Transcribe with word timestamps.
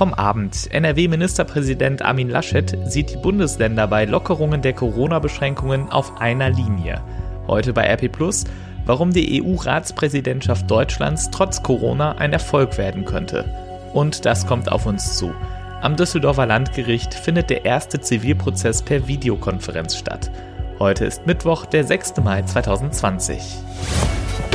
vom 0.00 0.14
Abend. 0.14 0.72
NRW-Ministerpräsident 0.72 2.00
Armin 2.00 2.30
Laschet 2.30 2.74
sieht 2.86 3.10
die 3.10 3.18
Bundesländer 3.18 3.86
bei 3.86 4.06
Lockerungen 4.06 4.62
der 4.62 4.72
Corona-Beschränkungen 4.72 5.90
auf 5.90 6.22
einer 6.22 6.48
Linie. 6.48 7.02
Heute 7.46 7.74
bei 7.74 7.82
RP 7.82 8.10
Plus, 8.10 8.44
warum 8.86 9.12
die 9.12 9.42
EU-Ratspräsidentschaft 9.42 10.70
Deutschlands 10.70 11.28
trotz 11.30 11.62
Corona 11.62 12.12
ein 12.12 12.32
Erfolg 12.32 12.78
werden 12.78 13.04
könnte. 13.04 13.44
Und 13.92 14.24
das 14.24 14.46
kommt 14.46 14.72
auf 14.72 14.86
uns 14.86 15.18
zu. 15.18 15.34
Am 15.82 15.96
Düsseldorfer 15.96 16.46
Landgericht 16.46 17.12
findet 17.12 17.50
der 17.50 17.66
erste 17.66 18.00
Zivilprozess 18.00 18.80
per 18.80 19.06
Videokonferenz 19.06 19.98
statt. 19.98 20.30
Heute 20.78 21.04
ist 21.04 21.26
Mittwoch, 21.26 21.66
der 21.66 21.84
6. 21.84 22.16
Mai 22.24 22.40
2020. 22.40 23.38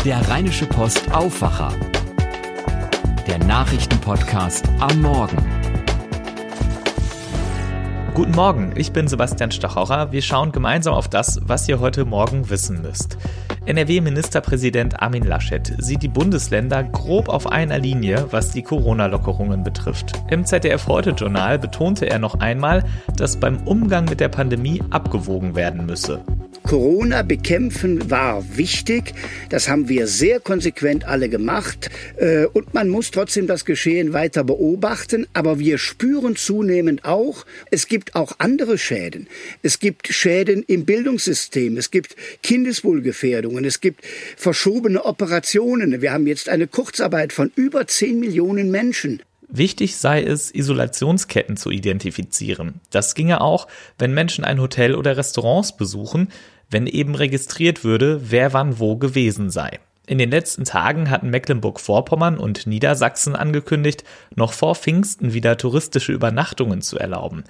Der 0.05 0.27
Rheinische 0.27 0.65
Post 0.65 1.13
Aufwacher. 1.13 1.71
Der 3.27 3.39
Nachrichtenpodcast 3.39 4.69
am 4.79 5.01
Morgen. 5.01 5.37
Guten 8.13 8.33
Morgen, 8.33 8.73
ich 8.75 8.91
bin 8.91 9.07
Sebastian 9.07 9.49
Stachorer. 9.49 10.11
Wir 10.11 10.21
schauen 10.21 10.51
gemeinsam 10.51 10.93
auf 10.93 11.07
das, 11.07 11.39
was 11.43 11.67
ihr 11.67 11.79
heute 11.79 12.05
Morgen 12.05 12.51
wissen 12.51 12.83
müsst. 12.83 13.17
NRW-Ministerpräsident 13.65 15.01
Armin 15.01 15.23
Laschet 15.23 15.73
sieht 15.79 16.03
die 16.03 16.07
Bundesländer 16.07 16.83
grob 16.83 17.27
auf 17.27 17.47
einer 17.47 17.79
Linie, 17.79 18.27
was 18.29 18.51
die 18.51 18.61
Corona-Lockerungen 18.61 19.63
betrifft. 19.63 20.13
Im 20.29 20.45
ZDF 20.45 20.87
Heute-Journal 20.87 21.57
betonte 21.57 22.07
er 22.07 22.19
noch 22.19 22.39
einmal, 22.39 22.85
dass 23.17 23.39
beim 23.39 23.57
Umgang 23.65 24.05
mit 24.05 24.19
der 24.19 24.29
Pandemie 24.29 24.83
abgewogen 24.91 25.55
werden 25.55 25.87
müsse. 25.87 26.21
Corona 26.65 27.21
bekämpfen 27.21 28.09
war 28.09 28.57
wichtig. 28.57 29.13
Das 29.49 29.69
haben 29.69 29.87
wir 29.87 30.07
sehr 30.07 30.39
konsequent 30.39 31.05
alle 31.05 31.29
gemacht. 31.29 31.91
Äh, 32.17 32.45
und 32.47 32.73
man 32.73 32.89
muss 32.89 33.11
trotzdem 33.11 33.45
das 33.45 33.65
Geschehen 33.65 34.13
weiter 34.13 34.43
beobachten. 34.43 35.27
Aber 35.33 35.59
wir 35.59 35.77
spüren 35.77 36.35
zunehmend 36.35 37.05
auch, 37.05 37.45
es 37.69 37.87
gibt 37.87 38.15
auch 38.15 38.33
andere 38.39 38.79
Schäden. 38.79 39.27
Es 39.61 39.79
gibt 39.79 40.07
Schäden 40.07 40.63
im 40.63 40.85
Bildungssystem. 40.85 41.77
Es 41.77 41.91
gibt 41.91 42.15
Kindeswohlgefährdungen. 42.41 43.63
Es 43.63 43.79
gibt 43.79 44.03
verschobene 44.35 45.05
Operationen. 45.05 46.01
Wir 46.01 46.13
haben 46.13 46.25
jetzt 46.25 46.49
eine 46.49 46.65
Kurzarbeit 46.65 47.31
von 47.31 47.51
über 47.55 47.85
10 47.85 48.19
Millionen 48.19 48.71
Menschen. 48.71 49.21
Wichtig 49.47 49.97
sei 49.97 50.23
es, 50.23 50.53
Isolationsketten 50.53 51.55
zu 51.55 51.69
identifizieren. 51.69 52.81
Das 52.89 53.13
ginge 53.13 53.41
auch, 53.41 53.67
wenn 53.99 54.13
Menschen 54.13 54.43
ein 54.43 54.59
Hotel 54.59 54.95
oder 54.95 55.17
Restaurants 55.17 55.77
besuchen, 55.77 56.29
wenn 56.75 56.87
eben 56.87 57.15
registriert 57.15 57.85
würde, 57.85 58.19
wer 58.31 58.51
wann 58.51 58.79
wo 58.79 58.97
gewesen 58.97 59.49
sei. 59.49 59.79
In 60.07 60.17
den 60.17 60.29
letzten 60.29 60.65
Tagen 60.65 61.09
hatten 61.09 61.29
Mecklenburg-Vorpommern 61.29 62.37
und 62.37 62.67
Niedersachsen 62.67 63.33
angekündigt, 63.33 64.03
noch 64.35 64.51
vor 64.51 64.75
Pfingsten 64.75 65.31
wieder 65.31 65.55
touristische 65.55 66.11
Übernachtungen 66.11 66.81
zu 66.81 66.99
erlauben. 66.99 67.45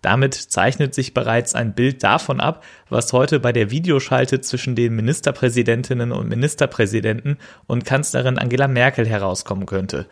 Damit 0.00 0.32
zeichnet 0.34 0.94
sich 0.94 1.12
bereits 1.12 1.54
ein 1.54 1.74
Bild 1.74 2.02
davon 2.02 2.40
ab, 2.40 2.64
was 2.88 3.12
heute 3.12 3.38
bei 3.38 3.52
der 3.52 3.70
Videoschalte 3.70 4.40
zwischen 4.40 4.76
den 4.76 4.96
Ministerpräsidentinnen 4.96 6.10
und 6.10 6.30
Ministerpräsidenten 6.30 7.36
und 7.66 7.84
Kanzlerin 7.84 8.38
Angela 8.38 8.66
Merkel 8.66 9.06
herauskommen 9.06 9.66
könnte. 9.66 10.06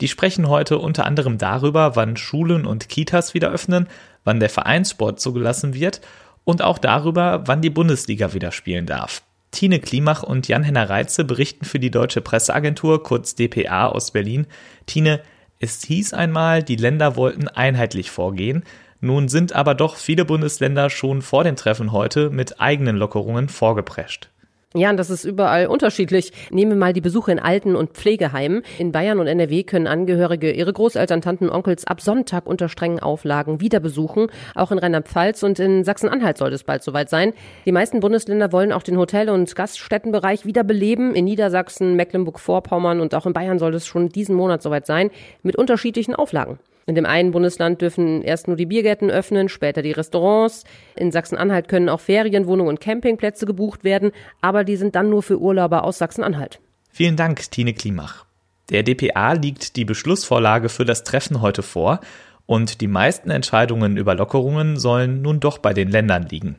Die 0.00 0.08
sprechen 0.08 0.48
heute 0.48 0.78
unter 0.78 1.04
anderem 1.04 1.36
darüber, 1.36 1.94
wann 1.94 2.16
Schulen 2.16 2.64
und 2.64 2.88
Kitas 2.88 3.34
wieder 3.34 3.50
öffnen, 3.50 3.86
wann 4.24 4.40
der 4.40 4.48
Vereinssport 4.48 5.20
zugelassen 5.20 5.74
wird 5.74 6.00
und 6.44 6.62
auch 6.62 6.78
darüber, 6.78 7.42
wann 7.46 7.62
die 7.62 7.70
Bundesliga 7.70 8.32
wieder 8.32 8.52
spielen 8.52 8.86
darf. 8.86 9.22
Tine 9.50 9.78
Klimach 9.78 10.22
und 10.22 10.48
Jan-Henner 10.48 10.90
Reitze 10.90 11.24
berichten 11.24 11.64
für 11.64 11.78
die 11.78 11.90
Deutsche 11.90 12.20
Presseagentur, 12.20 13.02
kurz 13.02 13.34
dpa 13.36 13.86
aus 13.86 14.10
Berlin. 14.10 14.46
Tine, 14.86 15.20
es 15.60 15.82
hieß 15.84 16.12
einmal, 16.12 16.62
die 16.62 16.76
Länder 16.76 17.16
wollten 17.16 17.48
einheitlich 17.48 18.10
vorgehen. 18.10 18.64
Nun 19.00 19.28
sind 19.28 19.52
aber 19.52 19.74
doch 19.74 19.96
viele 19.96 20.24
Bundesländer 20.24 20.90
schon 20.90 21.22
vor 21.22 21.44
dem 21.44 21.56
Treffen 21.56 21.92
heute 21.92 22.30
mit 22.30 22.60
eigenen 22.60 22.96
Lockerungen 22.96 23.48
vorgeprescht. 23.48 24.30
Ja, 24.76 24.90
und 24.90 24.96
das 24.96 25.08
ist 25.08 25.24
überall 25.24 25.68
unterschiedlich. 25.68 26.32
Nehmen 26.50 26.72
wir 26.72 26.76
mal 26.76 26.92
die 26.92 27.00
Besuche 27.00 27.30
in 27.30 27.38
Alten- 27.38 27.76
und 27.76 27.92
Pflegeheimen. 27.92 28.62
In 28.76 28.90
Bayern 28.90 29.20
und 29.20 29.28
NRW 29.28 29.62
können 29.62 29.86
Angehörige 29.86 30.50
ihre 30.50 30.72
Großeltern, 30.72 31.20
Tanten, 31.20 31.48
Onkels 31.48 31.86
ab 31.86 32.00
Sonntag 32.00 32.48
unter 32.48 32.68
strengen 32.68 32.98
Auflagen 32.98 33.60
wieder 33.60 33.78
besuchen. 33.78 34.26
Auch 34.56 34.72
in 34.72 34.80
Rheinland-Pfalz 34.80 35.44
und 35.44 35.60
in 35.60 35.84
Sachsen-Anhalt 35.84 36.38
soll 36.38 36.52
es 36.52 36.64
bald 36.64 36.82
soweit 36.82 37.08
sein. 37.08 37.34
Die 37.66 37.70
meisten 37.70 38.00
Bundesländer 38.00 38.50
wollen 38.50 38.72
auch 38.72 38.82
den 38.82 38.98
Hotel- 38.98 39.30
und 39.30 39.54
Gaststättenbereich 39.54 40.44
wieder 40.44 40.64
beleben. 40.64 41.14
In 41.14 41.26
Niedersachsen, 41.26 41.94
Mecklenburg-Vorpommern 41.94 43.00
und 43.00 43.14
auch 43.14 43.26
in 43.26 43.32
Bayern 43.32 43.60
soll 43.60 43.74
es 43.74 43.86
schon 43.86 44.08
diesen 44.08 44.34
Monat 44.34 44.60
soweit 44.60 44.86
sein, 44.86 45.12
mit 45.44 45.54
unterschiedlichen 45.54 46.16
Auflagen. 46.16 46.58
In 46.86 46.94
dem 46.94 47.06
einen 47.06 47.30
Bundesland 47.30 47.80
dürfen 47.80 48.22
erst 48.22 48.46
nur 48.46 48.56
die 48.56 48.66
Biergärten 48.66 49.10
öffnen, 49.10 49.48
später 49.48 49.82
die 49.82 49.92
Restaurants. 49.92 50.64
In 50.96 51.12
Sachsen-Anhalt 51.12 51.68
können 51.68 51.88
auch 51.88 52.00
Ferienwohnungen 52.00 52.68
und 52.68 52.80
Campingplätze 52.80 53.46
gebucht 53.46 53.84
werden, 53.84 54.12
aber 54.40 54.64
die 54.64 54.76
sind 54.76 54.94
dann 54.94 55.08
nur 55.08 55.22
für 55.22 55.40
Urlauber 55.40 55.84
aus 55.84 55.98
Sachsen-Anhalt. 55.98 56.60
Vielen 56.90 57.16
Dank, 57.16 57.50
Tine 57.50 57.72
Klimach. 57.72 58.26
Der 58.70 58.82
DPA 58.82 59.32
liegt 59.32 59.76
die 59.76 59.84
Beschlussvorlage 59.84 60.68
für 60.68 60.84
das 60.84 61.04
Treffen 61.04 61.40
heute 61.40 61.62
vor 61.62 62.00
und 62.46 62.80
die 62.80 62.86
meisten 62.86 63.30
Entscheidungen 63.30 63.96
über 63.96 64.14
Lockerungen 64.14 64.78
sollen 64.78 65.22
nun 65.22 65.40
doch 65.40 65.58
bei 65.58 65.72
den 65.72 65.90
Ländern 65.90 66.26
liegen. 66.28 66.56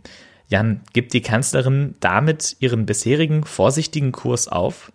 Jan, 0.48 0.82
gibt 0.94 1.14
die 1.14 1.22
Kanzlerin 1.22 1.96
damit 2.00 2.58
ihren 2.60 2.86
bisherigen 2.86 3.44
vorsichtigen 3.44 4.12
Kurs 4.12 4.48
auf? 4.48 4.92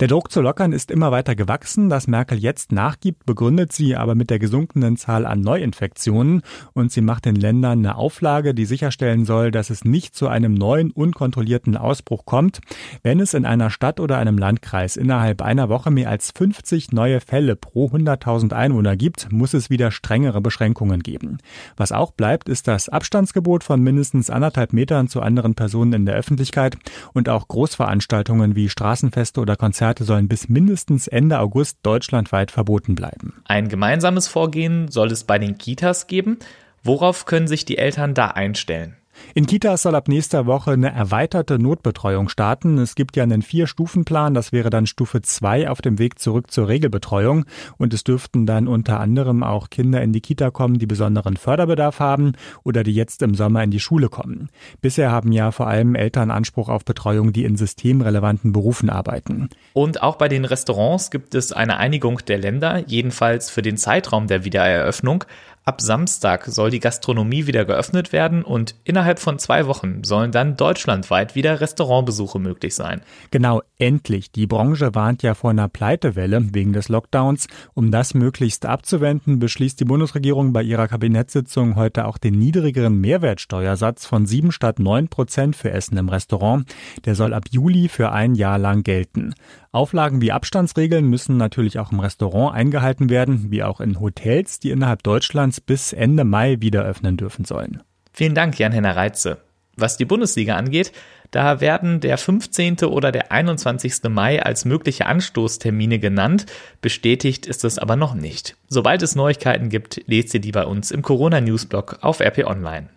Der 0.00 0.08
Druck 0.08 0.30
zu 0.30 0.40
lockern 0.40 0.72
ist 0.72 0.90
immer 0.90 1.12
weiter 1.12 1.34
gewachsen. 1.34 1.88
Dass 1.88 2.08
Merkel 2.08 2.38
jetzt 2.38 2.72
nachgibt, 2.72 3.26
begründet 3.26 3.72
sie 3.72 3.96
aber 3.96 4.14
mit 4.14 4.30
der 4.30 4.38
gesunkenen 4.38 4.96
Zahl 4.96 5.26
an 5.26 5.40
Neuinfektionen 5.40 6.42
und 6.72 6.90
sie 6.90 7.00
macht 7.00 7.26
den 7.26 7.36
Ländern 7.36 7.78
eine 7.80 7.96
Auflage, 7.96 8.54
die 8.54 8.64
sicherstellen 8.64 9.24
soll, 9.24 9.50
dass 9.50 9.70
es 9.70 9.84
nicht 9.84 10.14
zu 10.14 10.28
einem 10.28 10.54
neuen 10.54 10.90
unkontrollierten 10.90 11.76
Ausbruch 11.76 12.24
kommt. 12.24 12.60
Wenn 13.02 13.20
es 13.20 13.34
in 13.34 13.44
einer 13.44 13.70
Stadt 13.70 14.00
oder 14.00 14.18
einem 14.18 14.38
Landkreis 14.38 14.96
innerhalb 14.96 15.42
einer 15.42 15.68
Woche 15.68 15.90
mehr 15.90 16.10
als 16.10 16.32
50 16.36 16.92
neue 16.92 17.20
Fälle 17.20 17.54
pro 17.54 17.88
100.000 17.88 18.52
Einwohner 18.52 18.96
gibt, 18.96 19.30
muss 19.30 19.54
es 19.54 19.70
wieder 19.70 19.90
strengere 19.90 20.40
Beschränkungen 20.40 21.02
geben. 21.02 21.38
Was 21.76 21.92
auch 21.92 22.10
bleibt, 22.10 22.48
ist 22.48 22.68
das 22.68 22.88
Abstandsgebot 22.88 23.64
von 23.64 23.80
mindestens 23.80 24.30
anderthalb 24.30 24.72
Metern 24.72 25.08
zu 25.08 25.20
anderen 25.20 25.54
Personen 25.54 25.92
in 25.92 26.06
der 26.06 26.16
Öffentlichkeit 26.16 26.76
und 27.12 27.28
auch 27.28 27.46
Großveranstaltungen 27.48 28.56
wie 28.56 28.68
Straßenfeste 28.68 29.40
oder 29.40 29.56
Konzerte 29.56 29.73
sollen 30.04 30.28
bis 30.28 30.48
mindestens 30.48 31.06
Ende 31.06 31.38
August 31.38 31.78
deutschlandweit 31.82 32.50
verboten 32.50 32.94
bleiben. 32.94 33.42
Ein 33.44 33.68
gemeinsames 33.68 34.28
Vorgehen 34.28 34.88
soll 34.88 35.10
es 35.10 35.24
bei 35.24 35.38
den 35.38 35.58
Kitas 35.58 36.06
geben. 36.06 36.38
Worauf 36.82 37.24
können 37.24 37.48
sich 37.48 37.64
die 37.64 37.78
Eltern 37.78 38.14
da 38.14 38.28
einstellen? 38.28 38.96
In 39.34 39.46
Kitas 39.46 39.82
soll 39.82 39.94
ab 39.94 40.08
nächster 40.08 40.46
Woche 40.46 40.72
eine 40.72 40.92
erweiterte 40.92 41.58
Notbetreuung 41.58 42.28
starten. 42.28 42.78
Es 42.78 42.94
gibt 42.94 43.16
ja 43.16 43.22
einen 43.22 43.42
Vier-Stufen-Plan. 43.42 44.34
Das 44.34 44.52
wäre 44.52 44.70
dann 44.70 44.86
Stufe 44.86 45.22
2 45.22 45.68
auf 45.68 45.82
dem 45.82 45.98
Weg 45.98 46.18
zurück 46.18 46.50
zur 46.50 46.68
Regelbetreuung. 46.68 47.44
Und 47.78 47.94
es 47.94 48.04
dürften 48.04 48.46
dann 48.46 48.68
unter 48.68 49.00
anderem 49.00 49.42
auch 49.42 49.70
Kinder 49.70 50.02
in 50.02 50.12
die 50.12 50.20
Kita 50.20 50.50
kommen, 50.50 50.78
die 50.78 50.86
besonderen 50.86 51.36
Förderbedarf 51.36 52.00
haben 52.00 52.32
oder 52.62 52.82
die 52.82 52.94
jetzt 52.94 53.22
im 53.22 53.34
Sommer 53.34 53.62
in 53.62 53.70
die 53.70 53.80
Schule 53.80 54.08
kommen. 54.08 54.50
Bisher 54.80 55.10
haben 55.10 55.32
ja 55.32 55.50
vor 55.50 55.66
allem 55.66 55.94
Eltern 55.94 56.30
Anspruch 56.30 56.68
auf 56.68 56.84
Betreuung, 56.84 57.32
die 57.32 57.44
in 57.44 57.56
systemrelevanten 57.56 58.52
Berufen 58.52 58.90
arbeiten. 58.90 59.48
Und 59.72 60.02
auch 60.02 60.16
bei 60.16 60.28
den 60.28 60.44
Restaurants 60.44 61.10
gibt 61.10 61.34
es 61.34 61.52
eine 61.52 61.78
Einigung 61.78 62.20
der 62.26 62.38
Länder, 62.38 62.84
jedenfalls 62.86 63.50
für 63.50 63.62
den 63.62 63.76
Zeitraum 63.76 64.26
der 64.26 64.44
Wiedereröffnung. 64.44 65.24
Ab 65.66 65.80
Samstag 65.80 66.44
soll 66.44 66.68
die 66.68 66.78
Gastronomie 66.78 67.46
wieder 67.46 67.64
geöffnet 67.64 68.12
werden 68.12 68.44
und 68.44 68.74
innerhalb 68.84 69.18
von 69.18 69.38
zwei 69.38 69.66
Wochen 69.66 70.04
sollen 70.04 70.30
dann 70.30 70.58
deutschlandweit 70.58 71.34
wieder 71.34 71.62
Restaurantbesuche 71.62 72.38
möglich 72.38 72.74
sein. 72.74 73.00
Genau, 73.30 73.62
endlich. 73.78 74.30
Die 74.30 74.46
Branche 74.46 74.94
warnt 74.94 75.22
ja 75.22 75.32
vor 75.32 75.48
einer 75.48 75.68
Pleitewelle 75.68 76.52
wegen 76.52 76.74
des 76.74 76.90
Lockdowns. 76.90 77.46
Um 77.72 77.90
das 77.90 78.12
möglichst 78.12 78.66
abzuwenden, 78.66 79.38
beschließt 79.38 79.80
die 79.80 79.86
Bundesregierung 79.86 80.52
bei 80.52 80.62
ihrer 80.62 80.86
Kabinettssitzung 80.86 81.76
heute 81.76 82.04
auch 82.04 82.18
den 82.18 82.38
niedrigeren 82.38 83.00
Mehrwertsteuersatz 83.00 84.04
von 84.04 84.26
sieben 84.26 84.52
statt 84.52 84.78
neun 84.78 85.08
Prozent 85.08 85.56
für 85.56 85.70
Essen 85.70 85.96
im 85.96 86.10
Restaurant. 86.10 86.66
Der 87.06 87.14
soll 87.14 87.32
ab 87.32 87.44
Juli 87.50 87.88
für 87.88 88.12
ein 88.12 88.34
Jahr 88.34 88.58
lang 88.58 88.82
gelten. 88.82 89.32
Auflagen 89.72 90.20
wie 90.20 90.30
Abstandsregeln 90.30 91.10
müssen 91.10 91.36
natürlich 91.36 91.80
auch 91.80 91.90
im 91.90 91.98
Restaurant 91.98 92.54
eingehalten 92.54 93.10
werden, 93.10 93.50
wie 93.50 93.64
auch 93.64 93.80
in 93.80 93.98
Hotels, 93.98 94.60
die 94.60 94.70
innerhalb 94.70 95.02
Deutschlands 95.02 95.53
bis 95.60 95.92
Ende 95.92 96.24
Mai 96.24 96.56
wieder 96.60 96.84
öffnen 96.84 97.16
dürfen 97.16 97.44
sollen. 97.44 97.82
Vielen 98.12 98.34
Dank, 98.34 98.58
Jan-Henner 98.58 98.96
Reitze. 98.96 99.38
Was 99.76 99.96
die 99.96 100.04
Bundesliga 100.04 100.54
angeht, 100.54 100.92
da 101.32 101.60
werden 101.60 101.98
der 101.98 102.16
15. 102.16 102.84
oder 102.84 103.10
der 103.10 103.32
21. 103.32 104.04
Mai 104.08 104.40
als 104.40 104.64
mögliche 104.64 105.06
Anstoßtermine 105.06 105.98
genannt. 105.98 106.46
Bestätigt 106.80 107.46
ist 107.46 107.64
es 107.64 107.78
aber 107.78 107.96
noch 107.96 108.14
nicht. 108.14 108.56
Sobald 108.68 109.02
es 109.02 109.16
Neuigkeiten 109.16 109.68
gibt, 109.68 110.00
lest 110.06 110.32
ihr 110.34 110.40
die 110.40 110.52
bei 110.52 110.64
uns 110.64 110.92
im 110.92 111.02
Corona-Newsblog 111.02 111.98
auf 112.02 112.20
RP 112.20 112.44
Online. 112.46 112.88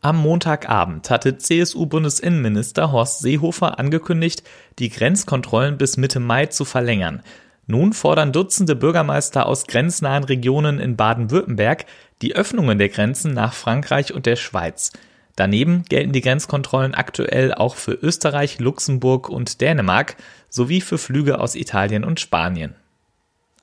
Am 0.00 0.16
Montagabend 0.16 1.10
hatte 1.10 1.36
CSU-Bundesinnenminister 1.36 2.92
Horst 2.92 3.20
Seehofer 3.20 3.78
angekündigt, 3.78 4.42
die 4.78 4.88
Grenzkontrollen 4.88 5.78
bis 5.78 5.96
Mitte 5.96 6.20
Mai 6.20 6.46
zu 6.46 6.64
verlängern. 6.64 7.22
Nun 7.66 7.92
fordern 7.92 8.32
Dutzende 8.32 8.76
Bürgermeister 8.76 9.46
aus 9.46 9.66
grenznahen 9.66 10.24
Regionen 10.24 10.78
in 10.78 10.96
Baden-Württemberg 10.96 11.86
die 12.22 12.36
Öffnungen 12.36 12.78
der 12.78 12.88
Grenzen 12.88 13.34
nach 13.34 13.52
Frankreich 13.52 14.14
und 14.14 14.26
der 14.26 14.36
Schweiz. 14.36 14.92
Daneben 15.34 15.84
gelten 15.84 16.12
die 16.12 16.20
Grenzkontrollen 16.20 16.94
aktuell 16.94 17.52
auch 17.52 17.74
für 17.74 17.92
Österreich, 17.92 18.58
Luxemburg 18.58 19.28
und 19.28 19.60
Dänemark 19.60 20.16
sowie 20.48 20.80
für 20.80 20.96
Flüge 20.96 21.40
aus 21.40 21.54
Italien 21.56 22.04
und 22.04 22.20
Spanien. 22.20 22.74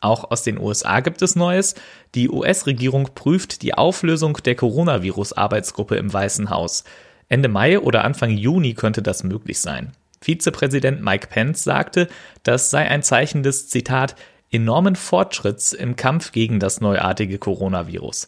Auch 0.02 0.30
aus 0.30 0.44
den 0.44 0.60
USA 0.60 1.00
gibt 1.00 1.22
es 1.22 1.38
Neues. 1.38 1.76
Die 2.14 2.30
US-Regierung 2.30 3.12
prüft 3.16 3.62
die 3.62 3.74
Auflösung 3.74 4.38
der 4.44 4.56
Coronavirus-Arbeitsgruppe 4.56 5.96
im 5.96 6.12
Weißen 6.12 6.50
Haus. 6.50 6.84
Ende 7.30 7.48
Mai 7.48 7.80
oder 7.80 8.04
Anfang 8.04 8.32
Juni 8.32 8.74
könnte 8.74 9.02
das 9.02 9.24
möglich 9.24 9.62
sein. 9.62 9.94
Vizepräsident 10.24 11.04
Mike 11.04 11.28
Pence 11.28 11.64
sagte, 11.64 12.08
das 12.44 12.70
sei 12.70 12.88
ein 12.88 13.04
Zeichen 13.04 13.44
des, 13.44 13.68
Zitat, 13.68 14.16
enormen 14.52 14.96
Fortschritts 14.96 15.74
im 15.74 15.96
Kampf 15.96 16.32
gegen 16.32 16.60
das 16.60 16.80
neuartige 16.80 17.38
Coronavirus. 17.38 18.28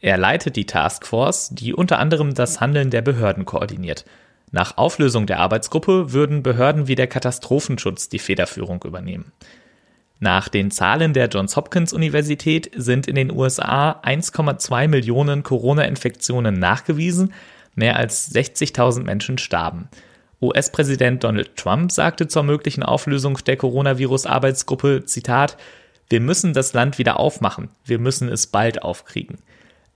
Er 0.00 0.16
leitet 0.16 0.56
die 0.56 0.66
Taskforce, 0.66 1.50
die 1.50 1.74
unter 1.74 1.98
anderem 1.98 2.34
das 2.34 2.60
Handeln 2.60 2.90
der 2.90 3.02
Behörden 3.02 3.44
koordiniert. 3.44 4.04
Nach 4.50 4.76
Auflösung 4.76 5.26
der 5.26 5.40
Arbeitsgruppe 5.40 6.12
würden 6.12 6.42
Behörden 6.42 6.86
wie 6.86 6.94
der 6.94 7.08
Katastrophenschutz 7.08 8.08
die 8.08 8.18
Federführung 8.18 8.82
übernehmen. 8.84 9.32
Nach 10.20 10.48
den 10.48 10.70
Zahlen 10.70 11.12
der 11.12 11.28
Johns 11.28 11.56
Hopkins 11.56 11.92
Universität 11.92 12.70
sind 12.76 13.08
in 13.08 13.16
den 13.16 13.32
USA 13.32 14.00
1,2 14.02 14.88
Millionen 14.88 15.42
Corona-Infektionen 15.42 16.58
nachgewiesen, 16.58 17.34
mehr 17.74 17.96
als 17.96 18.32
60.000 18.32 19.02
Menschen 19.02 19.38
starben. 19.38 19.88
US-Präsident 20.40 21.24
Donald 21.24 21.56
Trump 21.56 21.92
sagte 21.92 22.28
zur 22.28 22.42
möglichen 22.42 22.82
Auflösung 22.82 23.38
der 23.46 23.56
Coronavirus-Arbeitsgruppe, 23.56 25.04
Zitat, 25.04 25.56
wir 26.08 26.20
müssen 26.20 26.52
das 26.52 26.72
Land 26.72 26.98
wieder 26.98 27.18
aufmachen, 27.18 27.70
wir 27.84 27.98
müssen 27.98 28.28
es 28.28 28.46
bald 28.46 28.82
aufkriegen. 28.82 29.38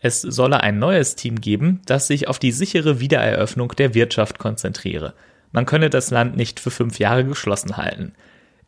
Es 0.00 0.23
solle 0.23 0.62
ein 0.62 0.79
neues 0.79 1.17
Team 1.17 1.40
geben, 1.40 1.82
das 1.87 2.06
sich 2.06 2.29
auf 2.29 2.38
die 2.38 2.52
sichere 2.52 3.00
Wiedereröffnung 3.00 3.73
der 3.76 3.94
Wirtschaft 3.94 4.38
konzentriere. 4.38 5.14
Man 5.50 5.67
könne 5.67 5.90
das 5.90 6.11
Land 6.11 6.37
nicht 6.37 6.61
für 6.61 6.70
fünf 6.70 6.99
Jahre 6.99 7.25
geschlossen 7.25 7.76
halten. 7.76 8.12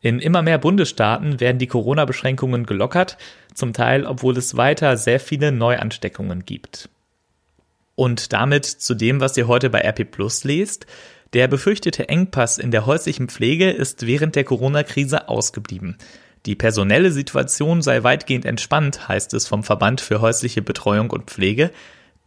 In 0.01 0.19
immer 0.19 0.41
mehr 0.41 0.57
Bundesstaaten 0.57 1.39
werden 1.39 1.59
die 1.59 1.67
Corona-Beschränkungen 1.67 2.65
gelockert, 2.65 3.17
zum 3.53 3.71
Teil 3.71 4.05
obwohl 4.05 4.35
es 4.35 4.57
weiter 4.57 4.97
sehr 4.97 5.19
viele 5.19 5.51
Neuansteckungen 5.51 6.43
gibt. 6.45 6.89
Und 7.95 8.33
damit 8.33 8.65
zu 8.65 8.95
dem, 8.95 9.21
was 9.21 9.37
ihr 9.37 9.47
heute 9.47 9.69
bei 9.69 9.81
RP 9.81 10.09
Plus 10.09 10.43
lest. 10.43 10.87
Der 11.33 11.47
befürchtete 11.47 12.09
Engpass 12.09 12.57
in 12.57 12.71
der 12.71 12.85
häuslichen 12.85 13.29
Pflege 13.29 13.69
ist 13.69 14.05
während 14.05 14.35
der 14.35 14.43
Corona-Krise 14.43 15.29
ausgeblieben. 15.29 15.97
Die 16.45 16.55
personelle 16.55 17.11
Situation 17.11 17.81
sei 17.81 18.03
weitgehend 18.03 18.45
entspannt, 18.45 19.07
heißt 19.07 19.33
es 19.33 19.47
vom 19.47 19.63
Verband 19.63 20.01
für 20.01 20.19
häusliche 20.19 20.61
Betreuung 20.61 21.09
und 21.09 21.29
Pflege. 21.29 21.71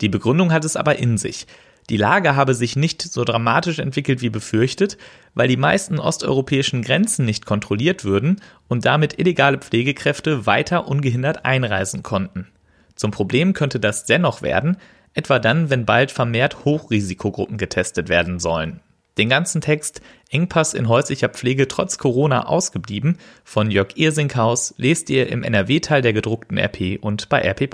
Die 0.00 0.08
Begründung 0.08 0.52
hat 0.52 0.64
es 0.64 0.76
aber 0.76 0.98
in 0.98 1.18
sich. 1.18 1.46
Die 1.90 1.98
Lage 1.98 2.34
habe 2.34 2.54
sich 2.54 2.76
nicht 2.76 3.02
so 3.02 3.24
dramatisch 3.24 3.78
entwickelt 3.78 4.22
wie 4.22 4.30
befürchtet, 4.30 4.96
weil 5.34 5.48
die 5.48 5.58
meisten 5.58 5.98
osteuropäischen 5.98 6.80
Grenzen 6.80 7.26
nicht 7.26 7.44
kontrolliert 7.44 8.04
würden 8.04 8.40
und 8.68 8.86
damit 8.86 9.18
illegale 9.18 9.58
Pflegekräfte 9.58 10.46
weiter 10.46 10.88
ungehindert 10.88 11.44
einreisen 11.44 12.02
konnten. 12.02 12.46
Zum 12.94 13.10
Problem 13.10 13.52
könnte 13.52 13.80
das 13.80 14.06
dennoch 14.06 14.40
werden, 14.40 14.78
etwa 15.12 15.38
dann, 15.38 15.68
wenn 15.68 15.84
bald 15.84 16.10
vermehrt 16.10 16.64
Hochrisikogruppen 16.64 17.58
getestet 17.58 18.08
werden 18.08 18.38
sollen. 18.38 18.80
Den 19.18 19.28
ganzen 19.28 19.60
Text 19.60 20.00
Engpass 20.30 20.74
in 20.74 20.88
häuslicher 20.88 21.28
Pflege 21.28 21.68
trotz 21.68 21.98
Corona 21.98 22.46
ausgeblieben 22.46 23.18
von 23.44 23.70
Jörg 23.70 23.96
Irsinkhaus 23.96 24.74
lest 24.76 25.08
ihr 25.10 25.28
im 25.28 25.42
NRW-Teil 25.42 26.02
der 26.02 26.12
gedruckten 26.12 26.58
RP 26.58 26.98
und 27.00 27.28
bei 27.28 27.40
RP+. 27.40 27.68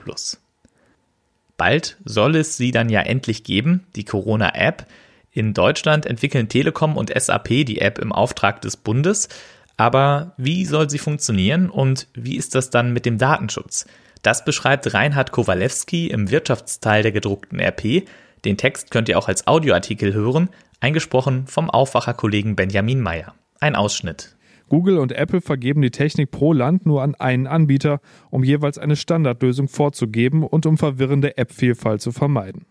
Bald 1.56 1.96
soll 2.04 2.37
es 2.37 2.56
sie 2.56 2.70
dann 2.70 2.88
ja 2.88 3.00
endlich 3.00 3.44
geben, 3.44 3.87
die 3.96 4.04
Corona-App. 4.04 4.87
In 5.32 5.54
Deutschland 5.54 6.06
entwickeln 6.06 6.48
Telekom 6.48 6.96
und 6.96 7.12
SAP 7.14 7.48
die 7.48 7.81
App 7.81 7.98
im 7.98 8.12
Auftrag 8.12 8.60
des 8.62 8.76
Bundes. 8.76 9.28
Aber 9.76 10.34
wie 10.37 10.66
soll 10.66 10.90
sie 10.90 10.98
funktionieren 10.98 11.70
und 11.70 12.08
wie 12.14 12.37
ist 12.37 12.54
das 12.54 12.70
dann 12.70 12.92
mit 12.92 13.06
dem 13.06 13.16
Datenschutz? 13.16 13.87
Das 14.22 14.44
beschreibt 14.44 14.92
Reinhard 14.92 15.32
Kowalewski 15.32 16.08
im 16.08 16.31
Wirtschaftsteil 16.31 17.02
der 17.02 17.12
gedruckten 17.12 17.60
RP. 17.60 18.06
Den 18.44 18.56
Text 18.56 18.90
könnt 18.90 19.08
ihr 19.08 19.19
auch 19.19 19.28
als 19.28 19.46
Audioartikel 19.46 20.12
hören, 20.12 20.50
eingesprochen 20.81 21.47
vom 21.47 21.71
Aufwacherkollegen 21.71 22.56
Benjamin 22.56 23.00
Meyer. 23.00 23.35
Ein 23.61 23.77
Ausschnitt. 23.77 24.37
Google 24.69 24.99
und 24.99 25.12
Apple 25.12 25.41
vergeben 25.41 25.82
die 25.82 25.91
Technik 25.91 26.31
pro 26.31 26.53
Land 26.53 26.87
nur 26.87 27.03
an 27.03 27.15
einen 27.17 27.47
Anbieter, 27.47 28.00
um 28.31 28.44
jeweils 28.44 28.79
eine 28.79 28.97
Standardlösung 28.97 29.69
vorzugeben 29.69 30.44
und 30.44 30.65
um 30.65 30.79
verwirrende 30.79 31.37
App-Vielfalt 31.37 32.00
zu 32.00 32.12
vermeiden. 32.12 32.67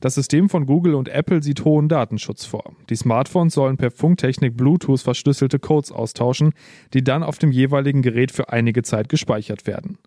Das 0.00 0.14
System 0.14 0.48
von 0.48 0.66
Google 0.66 0.94
und 0.94 1.08
Apple 1.08 1.42
sieht 1.42 1.64
hohen 1.64 1.88
Datenschutz 1.88 2.44
vor. 2.44 2.76
Die 2.88 2.94
Smartphones 2.94 3.54
sollen 3.54 3.78
per 3.78 3.90
Funktechnik 3.90 4.56
Bluetooth 4.56 5.00
verschlüsselte 5.00 5.58
Codes 5.58 5.90
austauschen, 5.90 6.52
die 6.94 7.02
dann 7.02 7.24
auf 7.24 7.38
dem 7.38 7.50
jeweiligen 7.50 8.02
Gerät 8.02 8.30
für 8.30 8.50
einige 8.50 8.82
Zeit 8.82 9.08
gespeichert 9.08 9.66
werden. 9.66 9.98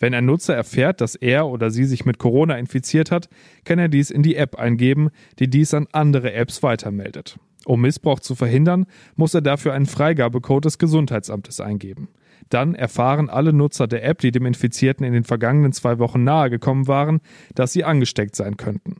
Wenn 0.00 0.14
ein 0.14 0.24
Nutzer 0.24 0.56
erfährt, 0.56 1.02
dass 1.02 1.14
er 1.14 1.46
oder 1.46 1.70
sie 1.70 1.84
sich 1.84 2.06
mit 2.06 2.18
Corona 2.18 2.56
infiziert 2.56 3.10
hat, 3.10 3.28
kann 3.64 3.78
er 3.78 3.88
dies 3.88 4.10
in 4.10 4.22
die 4.22 4.34
App 4.34 4.56
eingeben, 4.56 5.10
die 5.38 5.48
dies 5.48 5.74
an 5.74 5.86
andere 5.92 6.32
Apps 6.32 6.62
weitermeldet. 6.62 7.38
Um 7.66 7.82
Missbrauch 7.82 8.20
zu 8.20 8.34
verhindern, 8.34 8.86
muss 9.14 9.34
er 9.34 9.42
dafür 9.42 9.74
einen 9.74 9.84
Freigabecode 9.84 10.64
des 10.64 10.78
Gesundheitsamtes 10.78 11.60
eingeben. 11.60 12.08
Dann 12.48 12.74
erfahren 12.74 13.28
alle 13.28 13.52
Nutzer 13.52 13.86
der 13.86 14.02
App, 14.02 14.18
die 14.18 14.30
dem 14.30 14.46
Infizierten 14.46 15.04
in 15.04 15.12
den 15.12 15.24
vergangenen 15.24 15.72
zwei 15.72 15.98
Wochen 15.98 16.24
nahegekommen 16.24 16.88
waren, 16.88 17.20
dass 17.54 17.74
sie 17.74 17.84
angesteckt 17.84 18.34
sein 18.34 18.56
könnten. 18.56 18.96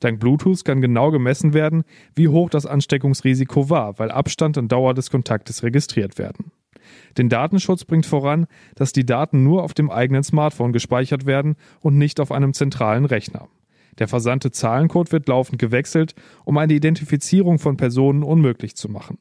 Dank 0.00 0.18
Bluetooth 0.20 0.64
kann 0.64 0.80
genau 0.80 1.10
gemessen 1.10 1.52
werden, 1.52 1.84
wie 2.14 2.28
hoch 2.28 2.48
das 2.48 2.64
Ansteckungsrisiko 2.64 3.68
war, 3.68 3.98
weil 3.98 4.10
Abstand 4.10 4.56
und 4.56 4.72
Dauer 4.72 4.94
des 4.94 5.10
Kontaktes 5.10 5.62
registriert 5.62 6.18
werden. 6.18 6.52
Den 7.16 7.28
Datenschutz 7.28 7.84
bringt 7.84 8.06
voran, 8.06 8.46
dass 8.74 8.92
die 8.92 9.06
Daten 9.06 9.42
nur 9.44 9.62
auf 9.62 9.74
dem 9.74 9.90
eigenen 9.90 10.22
Smartphone 10.22 10.72
gespeichert 10.72 11.26
werden 11.26 11.56
und 11.80 11.98
nicht 11.98 12.20
auf 12.20 12.32
einem 12.32 12.52
zentralen 12.52 13.04
Rechner. 13.04 13.48
Der 13.98 14.08
versandte 14.08 14.50
Zahlencode 14.50 15.12
wird 15.12 15.28
laufend 15.28 15.58
gewechselt, 15.58 16.14
um 16.44 16.56
eine 16.58 16.74
Identifizierung 16.74 17.58
von 17.58 17.76
Personen 17.76 18.22
unmöglich 18.22 18.76
zu 18.76 18.88
machen. 18.88 19.18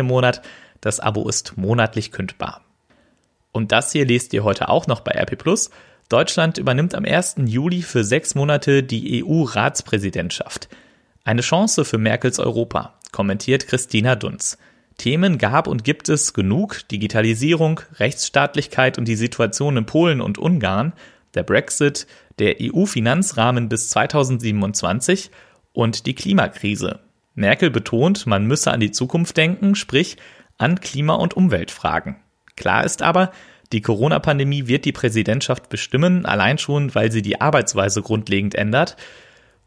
im 0.00 0.06
Monat. 0.06 0.40
Das 0.80 1.00
Abo 1.00 1.28
ist 1.28 1.56
monatlich 1.56 2.12
kündbar. 2.12 2.62
Und 3.52 3.72
das 3.72 3.92
hier 3.92 4.06
lest 4.06 4.32
ihr 4.32 4.44
heute 4.44 4.68
auch 4.68 4.86
noch 4.86 5.00
bei 5.00 5.12
RP 5.12 5.36
Plus. 5.36 5.70
Deutschland 6.08 6.58
übernimmt 6.58 6.94
am 6.94 7.04
1. 7.04 7.36
Juli 7.46 7.82
für 7.82 8.04
sechs 8.04 8.34
Monate 8.34 8.82
die 8.82 9.24
EU-Ratspräsidentschaft. 9.24 10.68
Eine 11.24 11.42
Chance 11.42 11.84
für 11.84 11.98
Merkels 11.98 12.38
Europa, 12.38 12.94
kommentiert 13.12 13.66
Christina 13.66 14.16
Dunz. 14.16 14.58
Themen 14.96 15.38
gab 15.38 15.66
und 15.66 15.84
gibt 15.84 16.08
es 16.08 16.34
genug. 16.34 16.88
Digitalisierung, 16.90 17.80
Rechtsstaatlichkeit 17.94 18.98
und 18.98 19.06
die 19.06 19.16
Situation 19.16 19.76
in 19.76 19.86
Polen 19.86 20.20
und 20.20 20.38
Ungarn, 20.38 20.92
der 21.34 21.42
Brexit, 21.42 22.06
der 22.38 22.56
EU-Finanzrahmen 22.60 23.68
bis 23.68 23.90
2027 23.90 25.30
und 25.72 26.06
die 26.06 26.14
Klimakrise. 26.14 27.00
Merkel 27.34 27.70
betont, 27.70 28.26
man 28.26 28.46
müsse 28.46 28.72
an 28.72 28.80
die 28.80 28.90
Zukunft 28.90 29.36
denken, 29.36 29.74
sprich 29.74 30.16
an 30.60 30.80
Klima- 30.80 31.14
und 31.14 31.34
Umweltfragen. 31.34 32.16
Klar 32.56 32.84
ist 32.84 33.02
aber, 33.02 33.32
die 33.72 33.80
Corona-Pandemie 33.80 34.66
wird 34.66 34.84
die 34.84 34.92
Präsidentschaft 34.92 35.68
bestimmen, 35.68 36.26
allein 36.26 36.58
schon, 36.58 36.94
weil 36.94 37.10
sie 37.10 37.22
die 37.22 37.40
Arbeitsweise 37.40 38.02
grundlegend 38.02 38.54
ändert. 38.54 38.96